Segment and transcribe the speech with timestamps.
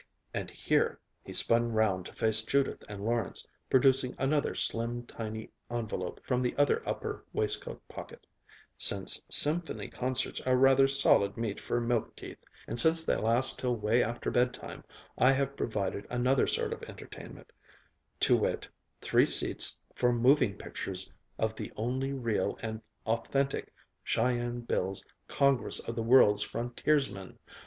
[0.33, 6.19] And here," he spun round to face Judith and Lawrence, producing another slim, tiny envelope
[6.25, 8.25] from the other upper waistcoat pocket,
[8.75, 13.75] "since symphony concerts are rather solid meat for milk teeth, and since they last till
[13.75, 14.83] way after bedtime,
[15.19, 17.53] I have provided another sort of entertainment;
[18.21, 18.67] to wit:
[19.01, 23.71] three seats for moving pictures of the only real and authentic
[24.03, 27.37] Cheyenne Bill's Congress of the World's Frontiersmen.